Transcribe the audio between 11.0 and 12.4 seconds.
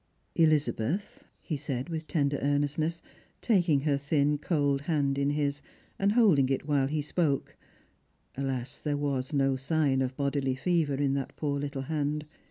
that poor little hand